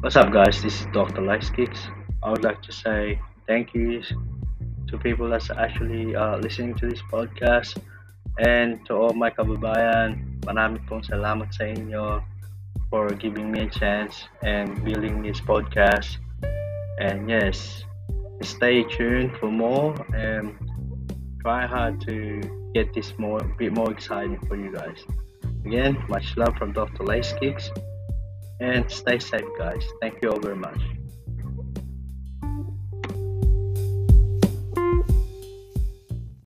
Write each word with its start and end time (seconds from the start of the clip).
What's 0.00 0.16
up, 0.16 0.32
guys? 0.32 0.62
This 0.62 0.80
is 0.80 0.86
Dr. 0.94 1.20
Kicks. 1.54 1.88
I 2.22 2.30
would 2.30 2.42
like 2.42 2.62
to 2.62 2.72
say 2.72 3.20
thank 3.46 3.74
you 3.74 4.00
to 4.88 4.96
people 4.96 5.28
that's 5.28 5.50
actually 5.50 6.16
uh, 6.16 6.38
listening 6.38 6.74
to 6.76 6.88
this 6.88 7.02
podcast 7.12 7.76
and 8.38 8.80
to 8.86 8.94
all 8.94 9.12
my 9.12 9.28
kababayan. 9.28 10.40
Marami 10.48 10.80
pong 10.88 11.04
salamat 11.04 11.52
sa 11.52 11.68
inyo 11.68 12.24
for 12.88 13.12
giving 13.12 13.52
me 13.52 13.68
a 13.68 13.70
chance 13.70 14.24
and 14.40 14.72
building 14.88 15.20
this 15.20 15.36
podcast. 15.36 16.16
And 16.96 17.28
yes, 17.28 17.84
stay 18.40 18.88
tuned 18.88 19.36
for 19.36 19.52
more 19.52 19.92
and 20.16 20.56
try 21.44 21.68
hard 21.68 22.00
to 22.08 22.40
get 22.72 22.96
this 22.96 23.12
more 23.20 23.44
bit 23.60 23.76
more 23.76 23.92
exciting 23.92 24.40
for 24.48 24.56
you 24.56 24.72
guys. 24.72 25.04
Again, 25.68 26.00
much 26.08 26.40
love 26.40 26.56
from 26.56 26.72
Dr. 26.72 27.04
Kicks 27.36 27.68
and 28.60 28.90
stay 28.90 29.18
safe, 29.18 29.48
guys. 29.58 29.86
Thank 30.00 30.22
you 30.22 30.30
all 30.30 30.38
very 30.38 30.56
much. 30.56 30.80